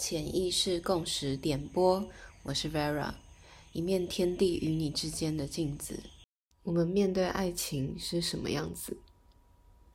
[0.00, 2.02] 潜意识共识点播，
[2.42, 3.12] 我是 Vera，
[3.74, 6.00] 一面天地与你之间的镜子。
[6.62, 8.96] 我们面对爱情是什么样子？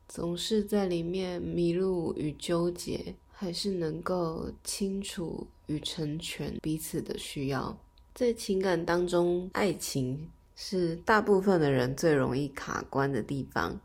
[0.08, 7.76] 总是在里面迷路与纠结，还是能够清楚与成全彼此的需要？
[8.14, 13.80] 在情感当中，爱情是大部分的人最容易卡关的地方。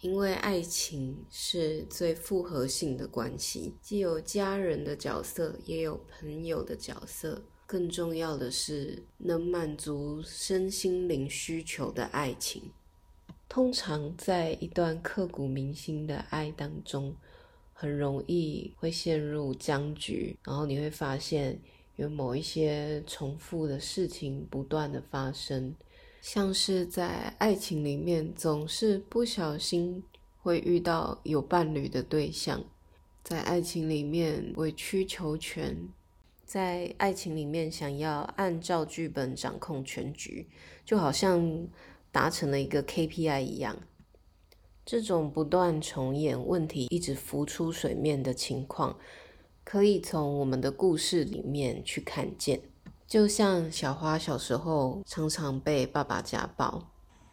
[0.00, 7.42] 因为爱情是最复合性的关系，既有家人的角色，也有朋友的角色。
[7.66, 12.62] 更重要的是，能满足身心灵需求的爱情。
[13.48, 17.14] 通常在一段刻骨铭心的爱当中，
[17.74, 21.60] 很容易会陷入僵局，然后你会发现
[21.96, 25.74] 有某一些重复的事情不断的发生。
[26.20, 30.02] 像是在爱情里面，总是不小心
[30.42, 32.62] 会遇到有伴侣的对象，
[33.24, 35.88] 在爱情里面委曲求全，
[36.44, 40.46] 在爱情里面想要按照剧本掌控全局，
[40.84, 41.66] 就好像
[42.12, 43.78] 达成了一个 KPI 一样。
[44.84, 48.98] 这种不断重演、问题一直浮出水面的情况，
[49.64, 52.60] 可以从我们的故事里面去看见。
[53.10, 56.80] 就像小花小时候常常被爸爸家暴，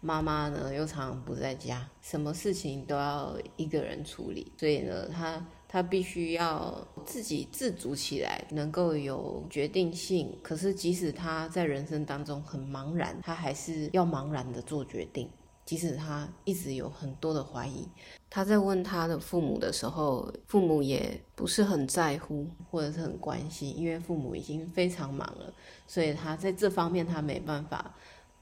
[0.02, 10.36] 妈妈呢又常常不在家，什么事情都要一个人处理，所以呢，她她必须要自己自主起来，能够有决定性。
[10.42, 15.30] 可是即使她在人生当中很茫然，她还是要茫然的做决定。
[15.68, 17.86] 即使他一直有很多的怀疑，
[18.30, 25.54] 他在问他的父母的时候，父母也不是很在乎或者是很关心，因为父母已经非常忙了，
[25.86, 27.94] 所以他在这方面他没办法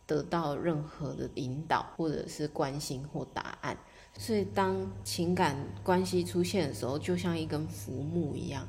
[0.06, 3.76] 得到任何的引导或者是关心或答案。
[4.20, 8.68] 所以当情感关系出现的时候，就像一根浮木一样，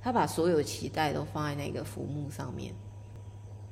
[0.00, 2.72] 他把所有期待都放在那个浮木上面，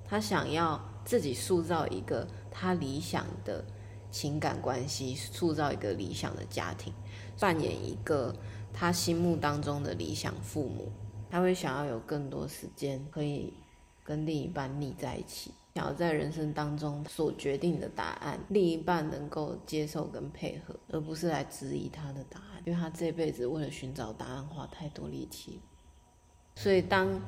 [0.04, 3.64] 他想要自己塑造一个他理想的。
[4.14, 6.94] 情感关系塑造一个理想的家庭，
[7.40, 8.32] 扮演一个
[8.72, 10.92] 他心目当中的理想父母，
[11.28, 13.52] 他会想要有更多时间可以
[14.04, 25.60] 跟另一半腻在一起，想要在人生当中所决定的答案，另一半能够接受跟配合，而不是来质疑他的答案，因为他这辈子为了寻找答案花太多力气，
[26.54, 27.20] 所以当。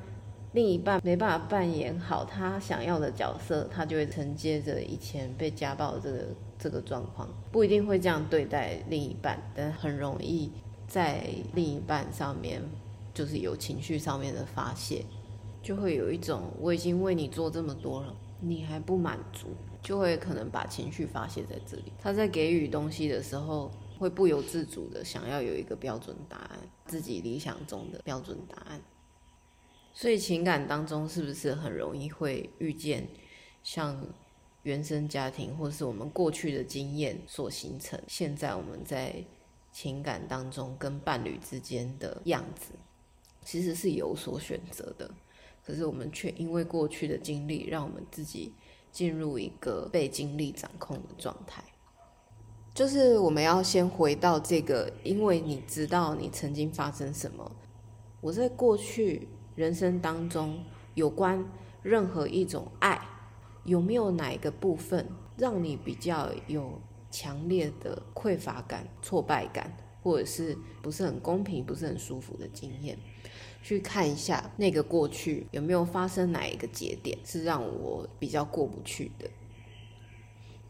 [0.52, 6.24] 另一半没办法扮演好他想要的角色，他就会承接着以前被家暴这个
[6.58, 10.50] 这个状况，不一定会这样对待另一半，但很容易
[10.88, 12.62] 在另一半上面
[13.12, 15.04] 就是有情绪上面的发泄，
[15.62, 19.48] 就会有一种我已经为你做这么多了，你还不满足，
[19.82, 21.92] 就会可能把情绪发泄在这里。
[22.00, 28.80] 他在给予东西的时候，会不由自主的想要有一个标准答案，自己理想中的标准答案。
[29.98, 33.08] 所以情感当中是不是很容易会遇见
[33.62, 33.98] 像
[34.62, 39.24] 原生家庭或是我们过去的经验所形成，现在我们在
[39.72, 42.72] 情感当中跟伴侣之间的样子，
[43.42, 45.10] 其实是有所选择的，
[45.64, 48.52] 可是我们却因为过去的经历，让我们自己
[48.92, 51.64] 进入一个被经历掌控的状态。
[52.74, 57.50] 就是我们要先回到这个，因为你知道你曾经发生什么，
[58.20, 59.26] 我在过去。
[59.56, 60.62] 人生当中
[60.94, 61.44] 有关
[61.82, 63.00] 任何一种爱，
[63.64, 66.80] 有没有哪一个部分让你比较有
[67.10, 72.96] 强烈的匮乏感、挫败感，或者是不是很公平、不是很舒服的经验？
[73.62, 79.28] 去看一下那个过去有没有发生哪一个节点是让我比较过不去的，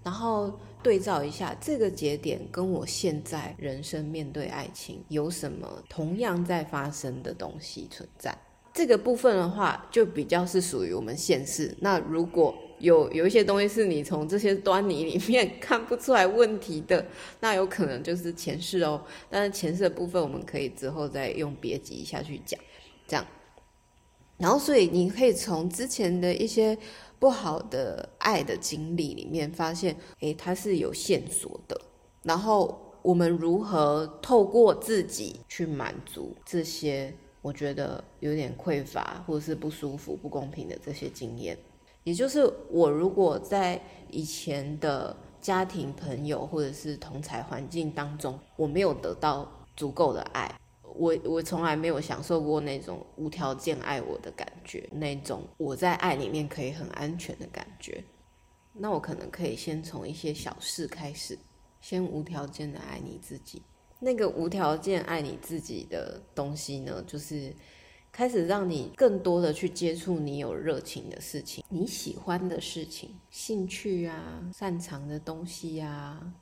[0.03, 8.35] 然后对照一下这个节点跟我现在人生面对爱情有什么同样在发生的东西存在。
[8.77, 11.75] 这个部分的话，就比较是属于我们现世。
[11.81, 17.07] 那如果有有一些东西是你从这些端倪里面看不出来问题的，
[17.41, 19.03] 那有可能就是前世哦。
[19.31, 22.61] 但是前世的部分，我们可以之后再用别集下去讲，
[23.09, 23.27] 这样。
[24.37, 26.77] 然后，所以你可以从之前的一些
[27.19, 31.81] 不好的爱的经历里面发现，诶，它是有线索的。
[32.25, 37.15] 然后，我们如何透过自己去满足这些？
[37.47, 41.57] 我觉得有点匮乏，或者是不舒服、不公平的这些经验，
[42.03, 50.53] 也就是我如果在以前的家庭、朋友或者是同才环境当中，我没有得到足够的爱，
[50.83, 58.03] 我我从来没有享受过那种无条件爱我的感觉，那种我在爱里面可以很安全的感觉，
[58.73, 61.39] 那我可能可以先从一些小事开始，
[61.81, 63.63] 先无条件的爱你自己。
[63.99, 67.53] 那个无条件爱你自己的东西呢，就是
[68.13, 76.33] 开始让你更多的去接触你有热情的事情，你喜欢的事情、兴趣啊、擅长的东西啊，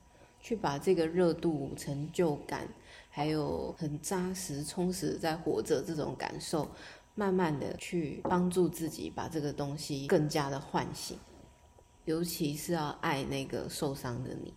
[0.41, 2.69] 去把这个热度、成就感，
[3.09, 6.69] 还有很扎实、充实在活着这种感受，
[7.15, 11.17] 慢慢的去帮助自己把这个东西更加的唤醒。
[12.05, 14.53] 尤其是要爱那个受伤的你，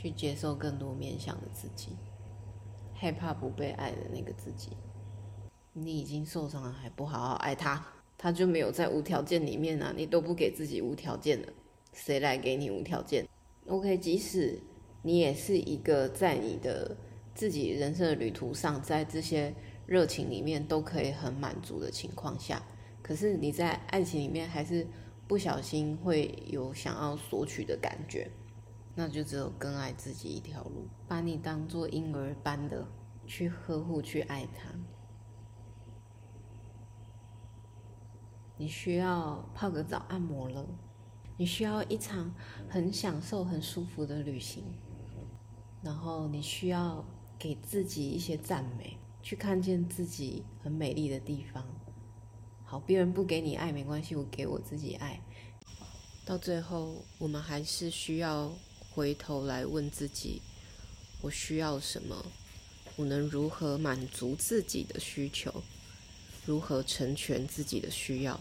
[0.00, 1.90] 去接受更多面向的自己，
[2.94, 4.70] 害怕不被爱的那个自己。
[5.74, 7.84] 你已经受伤了，还不好好爱他，
[8.16, 9.92] 他就没有在无条件里面啊！
[9.94, 11.52] 你都不给自己无条件的，
[11.92, 13.28] 谁来给你无条件
[13.66, 14.58] ？OK，即使
[15.02, 16.96] 你也是一个在你的
[17.34, 19.54] 自己人生的旅途上，在这些
[19.84, 22.62] 热情里面都可以很满足的情况下，
[23.02, 24.86] 可是你在爱情里面还是
[25.28, 28.26] 不小心会有想要索取的感觉，
[28.94, 32.86] 那就只有更爱自己一条路，把你当做婴儿般的
[33.26, 34.70] 去呵护、去爱他。
[38.56, 40.66] 你需要泡个澡按摩了，
[41.38, 42.34] 你需要一场
[42.68, 44.64] 很享受、很舒服的旅行，
[45.82, 47.02] 然后你需要
[47.38, 51.64] 给自己一些赞美，去看见自己很美丽的地方。
[52.64, 55.22] 好，别人不给你爱没关系，我给我自己爱。
[56.26, 58.52] 到最后，我们还是需要
[59.00, 60.42] 回头来问自己：
[61.22, 62.22] 我需要什么？
[62.96, 65.62] 我能如何满足自己的需求？
[66.44, 68.38] 如何成全自己的需要？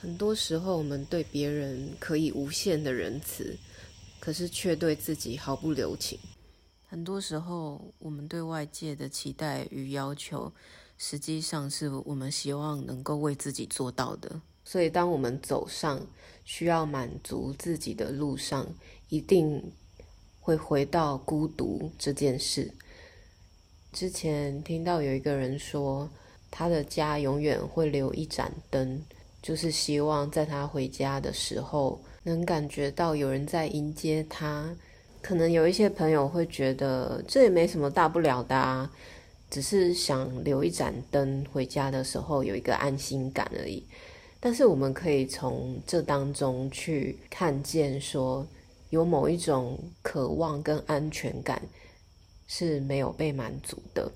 [0.00, 3.58] 很多时候，我们对别人可以无限的仁慈，
[4.20, 6.16] 可是却对自己毫不留情。
[6.88, 10.52] 很多时候，我们对外界的期待与要求，
[10.96, 14.40] 实际上是我们希望能够为自己做到的。
[14.64, 16.00] 所以，当我们走上
[16.44, 18.66] 需要满足自己的路上，
[19.08, 19.72] 一定
[20.40, 22.72] 会回到孤独这件事。
[23.92, 26.08] 之前听到有一个人说，
[26.50, 29.02] 他的家永远会留一盏灯。
[29.42, 34.72] 就是希望在他回家的时候，能感觉到有人在迎接他。
[35.20, 38.88] 可能有一些朋友会觉得这也没什么大不了的啊，
[39.50, 43.84] 只是想留一盏灯，回家的时候有一个安心感而已。
[44.44, 48.44] 但是我们可以从这当中去看见，说
[48.90, 51.62] 有某一种渴望跟安全感
[52.48, 54.10] 是没有被满足的。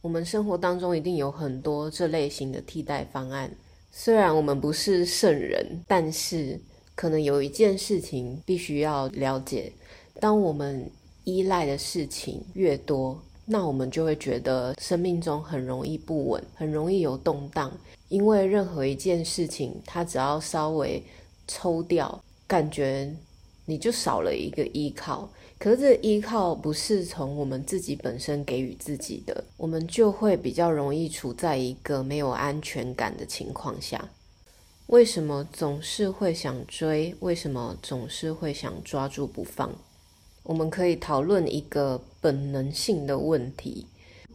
[0.00, 3.54] 我们生活当中一定有很多这类型的替代方案。
[3.92, 6.58] 虽然我们不是圣人，但是
[6.94, 9.70] 可能有一件事情必须要了解：
[10.18, 10.90] 当我们
[11.24, 13.22] 依赖的事情越多，
[13.52, 17.68] 那我们就会觉得生命中很容易不稳，很容易有动荡。
[18.08, 21.02] 因为任何一件事情，它只要稍微
[21.48, 23.12] 抽掉，感觉
[23.64, 25.28] 你就少了一个依靠。
[25.58, 34.08] 可是这依靠不是从我们自己本身给予自己的，我们就会比较容易处在一个没有安全感的情况下。
[34.86, 37.14] 为什么总是会想追？
[37.18, 39.74] 为什么总是会想抓住不放？
[40.42, 43.86] 我们可以讨论一个本能性的问题。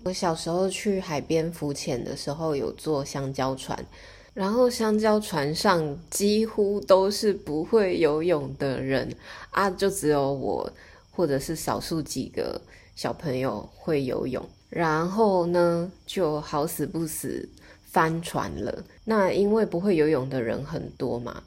[0.03, 3.85] 我小时候去海边浮潜的时候，有坐香蕉船，
[4.33, 9.15] 然后香蕉船上几乎都是不会游泳的人
[9.51, 10.71] 啊，就只有我。
[11.17, 12.59] 或者是少数几个
[12.93, 17.47] 小朋友会游泳，然后呢就好死不死
[17.85, 18.83] 翻船了。
[19.05, 21.41] 那因为不会游泳的人很多嘛，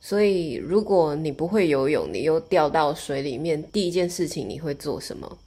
[0.00, 5.38] 所以如果你不会游泳，你又掉到水里面，第一件事情你会做什么？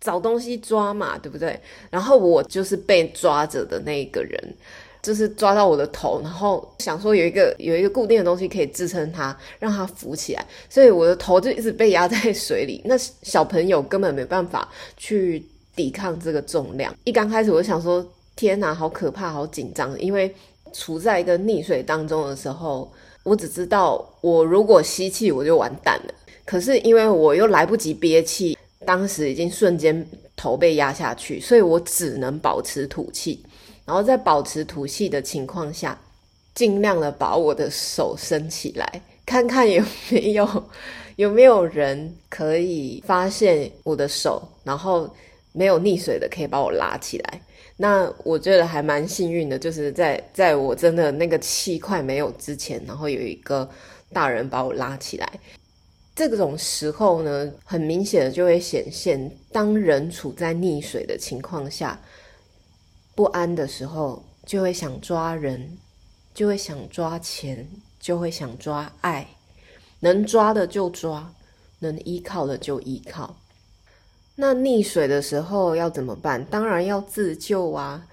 [0.00, 1.58] 找东西抓嘛，对不对？
[1.90, 4.54] 然后我就是被抓着的那个人。
[5.02, 12.82] 就是抓到我的头，然后想说有一个有一个固定的东西可以支撑它，让它浮起来，所以我的头就一直被压在水里。
[12.84, 16.92] 那小朋友根本没办法去抵抗这个重量。
[17.04, 18.04] 一刚开始我想说，
[18.34, 20.34] 天哪，好可怕，好紧张，因为
[20.72, 22.92] 处在一个溺水当中的时候，
[23.26, 26.14] 我只知道我如果吸气我就完蛋了。
[26.44, 30.06] 可是因为我又来不及憋气，当时已经瞬间
[30.36, 33.44] 头被压下去，所以我只能保持吐气。
[33.84, 35.98] 然后在保持吐气的情况下，
[36.54, 40.64] 尽量的把我的手伸起来，看看有没有
[41.16, 45.12] 有没有人可以发现我的手，然后
[45.56, 47.40] 没有溺水的可以把我拉起来。
[47.78, 53.68] 那我觉得还蛮幸运的，就是在在我真的那个气快没有之前，然后有一个
[54.12, 55.40] 大人把我拉起来。
[56.14, 61.98] 这种时候呢，很明显的就会显现，当人处在溺水的情况下。
[63.14, 65.78] 不安的时候，就会想抓人，
[66.34, 67.66] 就会想抓钱，
[67.98, 69.26] 就会想抓爱，
[70.00, 71.32] 能抓的就抓，
[71.78, 73.36] 能依靠的就依靠。
[74.36, 76.44] 那溺水的时候要怎么办？
[76.44, 78.06] 当然要自救啊！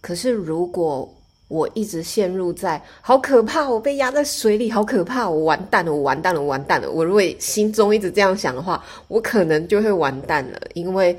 [0.00, 1.12] 可是如果
[1.48, 6.88] 我一直陷入在好可怕，我被压在水里，好可怕，我完蛋了，我完蛋了，我完蛋了。
[6.90, 11.18] 我如果心中一直这样想的话，我可能就会完蛋了，因为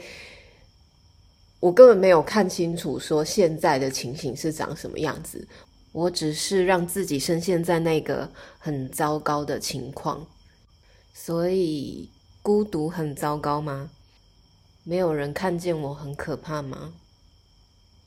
[1.60, 5.46] 我根本没有看清楚说现在的情形是长什么样子。
[5.92, 8.30] 我只是让自己深陷在那个
[8.60, 10.26] 很糟糕的情况，
[11.14, 12.08] 所以
[12.42, 13.90] 孤独很糟糕吗？
[14.84, 16.94] 没有人看见我很可怕吗？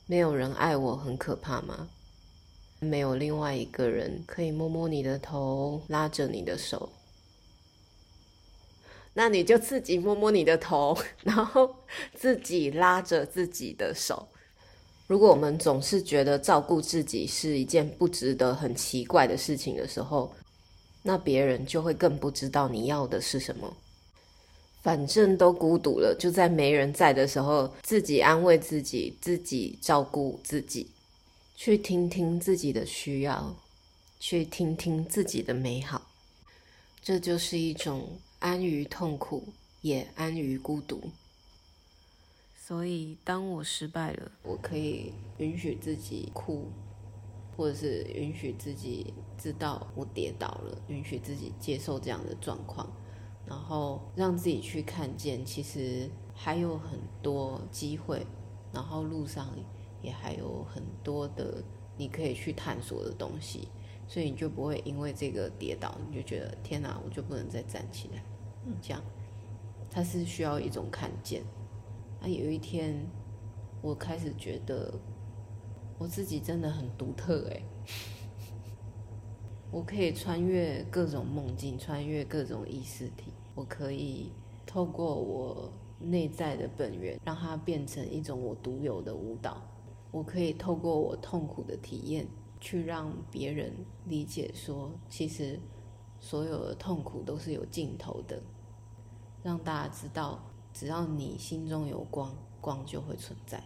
[0.05, 1.89] 没有人爱我很可怕吗？
[2.79, 6.91] 没有另外一个人可以摸摸你的头，拉着你的手，
[9.13, 11.73] 那你就自己摸摸你的头， 然后
[12.13, 14.27] 自己拉着自己的手。
[15.07, 20.33] 如果我们总是觉得照顾自己是一件不值得、很奇怪的事情的时候，
[21.03, 23.73] 那别人就会更不知道你要的是什么。
[24.83, 30.87] 反正都孤独了，就在没人在的时候，自己安慰自己，自己照顾自己。
[31.55, 33.55] 去听听自己的需要，
[34.19, 36.09] 去听听自己的美好，
[37.01, 39.47] 这就是一种安于痛苦，
[39.81, 41.11] 也安于孤独。
[42.59, 46.65] 所以，当我失败了，我可以允许自己哭，
[47.55, 52.91] 或者是允许自己知道我跌倒了，允许自己接受这样的状况，
[53.45, 58.25] 然后让自己去看见，其实还有很多机会，
[58.71, 59.47] 然后路上。
[60.03, 61.63] 也还有很多的
[61.95, 63.69] 你可以去探索的东西，
[64.05, 68.21] 所以你就不会因为这个跌倒，你就觉得天哪，我就不能再站起来。
[68.65, 69.01] 嗯，这样，
[69.89, 71.41] 它是需要一种看见。
[72.21, 73.09] 啊，有一天，
[73.81, 74.93] 我开始觉得
[75.97, 77.63] 我自己真的很独特哎，
[79.73, 84.31] 我可以穿越各种梦境，穿越各种意识体，我可以
[84.67, 89.59] 透过我内在的本源，让它变成一种我独有的舞蹈。
[90.11, 92.27] 我可以透过我痛苦的体验，
[92.61, 93.73] 去让别人
[94.05, 95.59] 理解，说其实
[96.19, 98.39] 所有的痛苦都是有尽头的，
[99.41, 100.39] 让大家知道，
[100.71, 103.63] 只要你心中有光，光就会存在。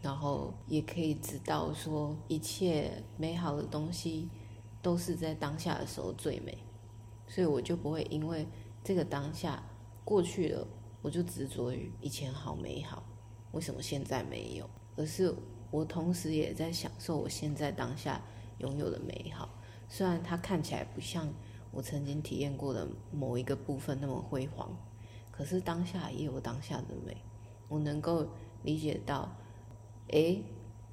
[0.00, 4.30] 然后也可以知道，说一切美好的东西
[4.84, 6.56] 都是在当下的时候最美，
[7.26, 8.46] 所以我就不会因为
[8.84, 9.60] 这个当下
[10.04, 10.64] 过去了，
[11.00, 13.02] 我就执着于以前好美好，
[13.52, 15.34] 为什么现在没有，而是。
[15.70, 18.22] 我同时也在享受我现在当下
[18.58, 19.48] 拥有的美好，
[19.88, 21.28] 虽然它看起来不像
[21.72, 24.70] 我曾经体验过的某一个部分那么辉煌，
[25.32, 27.16] 可是当下也有当下的美。
[27.66, 28.28] 我能够
[28.62, 29.34] 理解到，
[30.12, 30.40] 哎，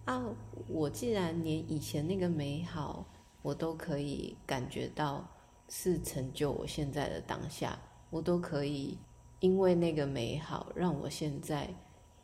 [0.06, 0.34] 啊，
[0.68, 3.06] 我既然连以前那个美好
[3.42, 5.28] 我都可以感觉到
[5.70, 7.80] 是成就我现在的当下，
[8.10, 8.98] 我都可以
[9.40, 11.70] 因为那个美好让我现在。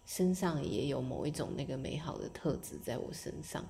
[0.10, 3.62] 身上也有某一种那个美好的特质在我身上，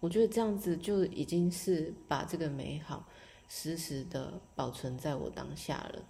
[0.00, 3.06] 我觉得这样子就已经是把这个美好
[3.46, 6.02] 实时的保存在我当下了。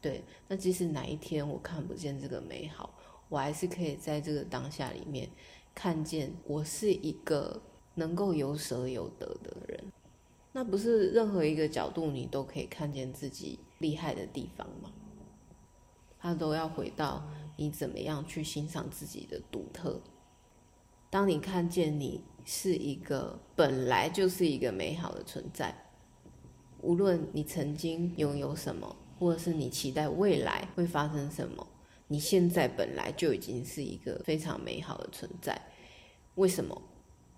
[0.00, 2.92] 对，那即使哪一天我看不见这个美好，
[3.28, 5.30] 我还是可以在这个当下里面
[5.72, 7.62] 看见我是一个
[7.94, 9.84] 能够有舍有得的人。
[10.52, 14.90] 那不是任何一个角度你都可以看见自己厉害的地方吗？
[16.18, 17.22] 他都要回到。
[17.58, 20.00] 你怎么样去欣赏自己的独特？
[21.10, 25.72] 当你看见你是一个本来就是一个美好的存在，
[26.80, 31.64] 无论你曾经拥有什么，或者是你期待未来会发生什么，
[32.08, 35.60] 你现在本来就已经是一个非常美好的存在。
[36.36, 36.82] 为什么？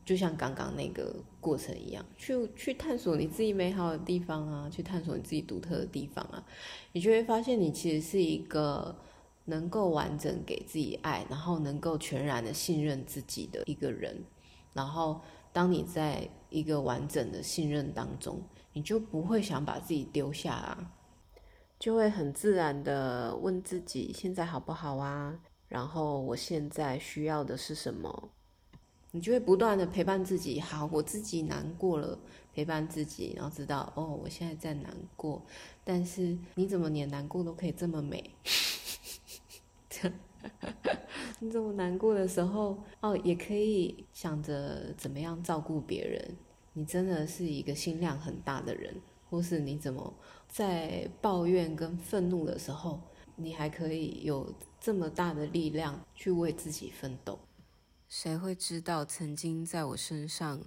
[0.04, 6.44] 就像刚刚那个过程一样，去去探索你自己美好的地方啊，去探索你自己独特的地方啊，
[6.92, 8.96] 你就会发现你其实是一个。
[9.46, 14.24] 能够完整给自己爱，然后能够全然的信任自己的一个人，
[14.72, 15.20] 然后
[15.52, 18.40] 当你在一个完整的信任当中，
[18.72, 20.90] 你就不会想把自己丢下啊，
[21.78, 28.30] 就会很自然的问自己现在好不好啊，然后我现在需要的是什么，
[29.14, 30.58] 你就会不断的陪伴自己。
[30.58, 32.18] 好，我自己难过了，
[32.52, 35.40] 陪伴自己，然后知道哦，我现在在难过，
[35.84, 38.28] 但是你怎么连难过都可以这么美？
[41.38, 46.36] 你怎么难过的时候，哦，也可以想着怎么样照顾别人。
[46.72, 48.92] 你真的是一个心量很大的人，
[49.30, 50.12] 或是你怎么
[50.48, 53.00] 在抱怨跟愤怒的时候，
[53.36, 57.38] 你还可以有这么大的力量去为自己奋斗？
[58.08, 60.60] 谁会知道曾经在我身上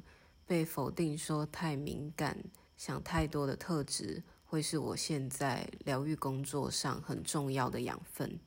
[0.46, 2.38] 被否定说太敏感、
[2.76, 8.40] 想太多的特质，会是我现在疗愈工作上很重要的养分？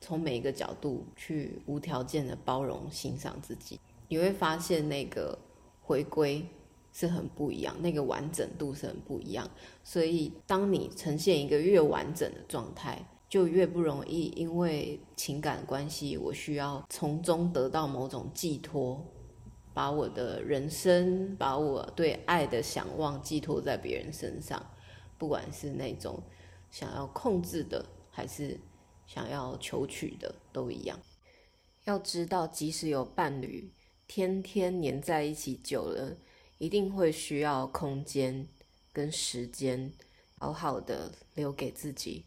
[0.00, 5.38] 从每一个角度去无条件的包容欣赏自己，你会发现那个
[5.80, 6.46] 回归
[6.92, 9.48] 是很不一样，那个完整度是很不一样。
[9.82, 13.02] 所以，当你呈现一个越完整的状态，
[13.34, 19.04] 就越不容易因为情感关系，我需要从中得到某种寄托。
[19.72, 24.64] 把我的人生，把我对爱的想望寄托在别人身上，
[25.18, 26.22] 不管是那种
[26.70, 28.56] 想要控制的，还是
[29.04, 30.96] 想要求取的，都一样。
[31.86, 33.68] 要知道，即使有伴侣，
[34.06, 36.16] 天天黏在一起久了，
[36.58, 38.46] 一定会需要空间
[38.92, 39.92] 跟时间，
[40.38, 42.26] 好好的留给自己。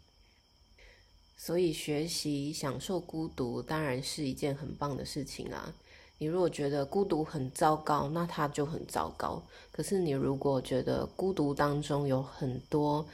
[1.37, 5.73] 所以，学习享受孤独，当然是一件很棒的事情啊。
[6.17, 9.41] 你如果觉得孤独很糟糕，那它就很糟糕。
[9.71, 13.05] 可是你如果觉得孤独当中有很多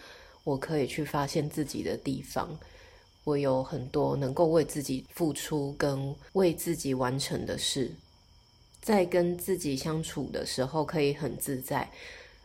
[0.45, 2.57] 我可以去发现自己的地方，
[3.25, 7.91] 我有很多能够为自己付出跟为自己完成的事，
[8.81, 11.91] 在跟自己相处的时候可以很自在，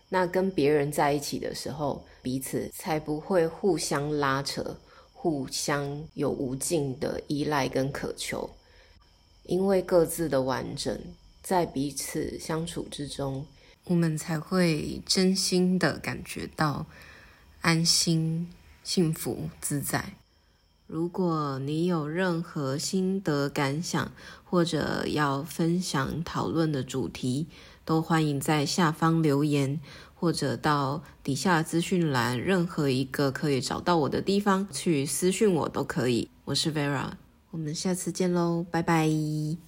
[0.08, 4.76] 那跟别人在一起的时候，彼此才不会互相拉扯，
[5.20, 8.48] 互相有无尽的依赖跟渴求。
[9.42, 10.96] 因为各自的完整，
[11.42, 13.44] 在彼此相处之中，
[13.86, 16.86] 我们才会真心的感觉到
[17.62, 18.48] 安心、
[18.84, 20.12] 幸福、自在。
[20.86, 24.12] 如果你有任何心得感想，
[24.44, 27.48] 或者要分享讨论的主题，
[27.84, 29.80] 都欢迎在下方留言，
[30.18, 36.28] 或者到底下资讯栏任何一个可以找到我的地方去私讯我都可以。
[36.46, 37.12] 我是 Vera。
[37.52, 39.67] 我们下次见喽，拜拜。